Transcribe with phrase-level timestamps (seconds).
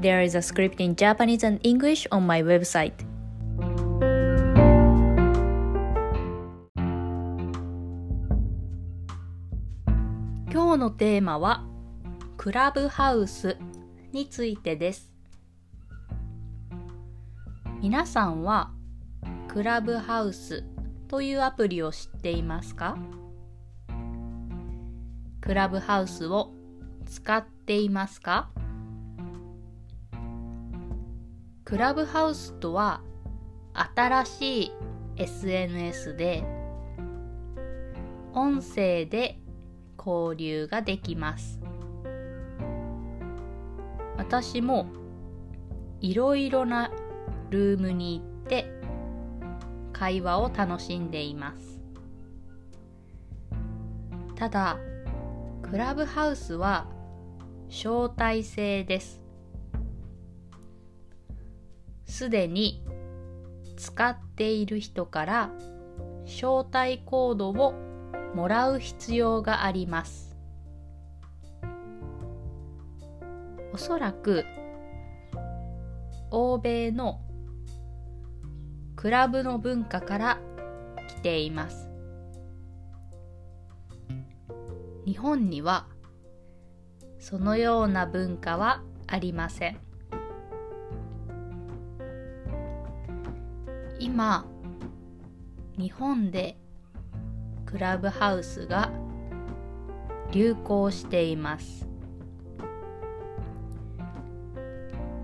[0.00, 2.92] There is a script in Japanese and English on my website.
[10.52, 11.64] 今日のテーマは
[12.36, 13.56] クラブハウス
[14.12, 15.12] についてです
[17.80, 18.70] 皆さんは
[19.48, 20.62] クラブハウス
[21.08, 22.96] というアプリを知っていますか？
[25.40, 26.52] クラブハウスを
[27.06, 28.50] 使っていますか？
[31.68, 33.02] クラブハウスとは
[33.74, 34.72] 新しい
[35.16, 36.42] SNS で
[38.32, 39.38] 音声で
[39.98, 41.60] 交流ができます。
[44.16, 44.86] 私も
[46.00, 46.90] いろいろな
[47.50, 48.72] ルームに行って
[49.92, 51.82] 会話を楽しんでいます。
[54.36, 54.78] ただ
[55.60, 56.86] クラブハウスは
[57.68, 59.27] 招待制です。
[62.08, 62.82] すでに
[63.76, 65.50] 使っている人から
[66.24, 67.74] 招待コードを
[68.34, 70.36] もらう必要があります。
[73.72, 74.44] おそらく
[76.30, 77.20] 欧米の
[78.96, 80.40] クラブの文化から
[81.08, 81.88] 来ています。
[85.06, 85.86] 日本には
[87.18, 89.87] そのような文化はありません。
[94.08, 94.46] 今
[95.76, 96.56] 日本で
[97.66, 98.90] クラブハウスが
[100.32, 101.86] 流行しています。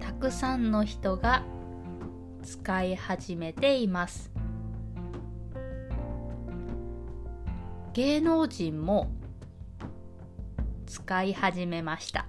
[0.00, 1.44] たくさんの人が
[2.42, 4.32] 使い始めています。
[7.92, 9.12] 芸能人も
[10.86, 12.26] 使い始めました。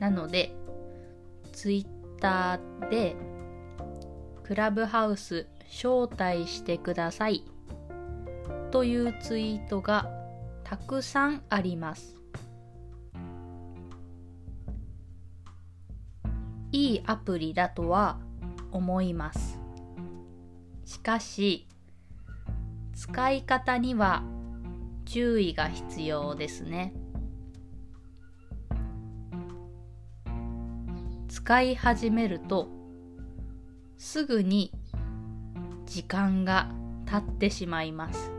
[0.00, 0.52] なので
[1.52, 3.16] ツイッターで
[4.42, 7.44] クラブハウス招待してください。
[8.70, 10.10] というツイートが
[10.64, 12.16] たくさんあります。
[16.72, 18.18] いいアプリだとは
[18.70, 19.58] 思います。
[20.84, 21.66] しかし
[22.94, 24.22] 使い方には
[25.04, 26.92] 注意が必要ですね。
[31.46, 32.68] 使い始めると
[33.96, 34.72] すぐに
[35.84, 36.72] 時間が
[37.08, 38.32] 経ってしまいます。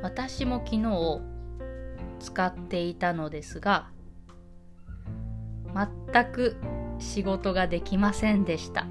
[0.00, 1.20] 私も昨日
[2.20, 3.90] 使っていたのですが
[5.74, 6.56] 全く
[6.98, 8.86] 仕事ができませんでした。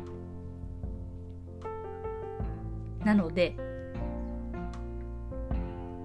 [3.04, 3.56] なので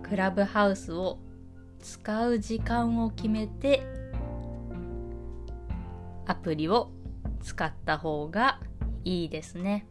[0.03, 1.19] クラブハウスを
[1.81, 3.95] 使う時間を決めて
[6.27, 6.91] アプリを
[7.43, 8.61] 使った方が
[9.05, 9.87] いいですね。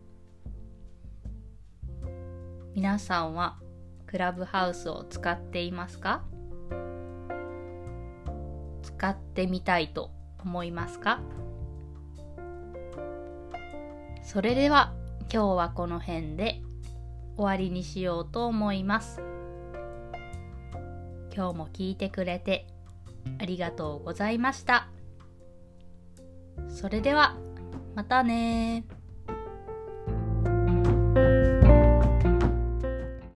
[2.74, 3.58] 皆さんは
[4.06, 6.24] クラブハウスを使っていますか？
[8.84, 11.22] 使ってみたいと思いますか？
[14.24, 14.94] それでは
[15.32, 16.62] 今日はこの辺で
[17.38, 19.22] 終わりにしようと思います。
[21.34, 22.68] 今日も聞いてくれて
[23.40, 24.90] ありがとうございました。
[26.86, 27.36] それでは
[27.96, 28.86] またね